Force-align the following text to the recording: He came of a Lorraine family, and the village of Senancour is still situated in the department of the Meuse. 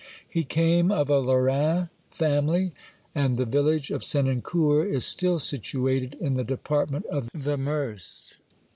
He 0.27 0.43
came 0.43 0.91
of 0.91 1.11
a 1.11 1.19
Lorraine 1.19 1.89
family, 2.09 2.73
and 3.13 3.37
the 3.37 3.45
village 3.45 3.91
of 3.91 4.03
Senancour 4.03 4.83
is 4.83 5.05
still 5.05 5.37
situated 5.37 6.17
in 6.19 6.33
the 6.33 6.43
department 6.43 7.05
of 7.05 7.29
the 7.35 7.55
Meuse. 7.55 8.33